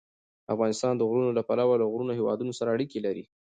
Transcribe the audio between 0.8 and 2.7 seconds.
د غرونه له پلوه له نورو هېوادونو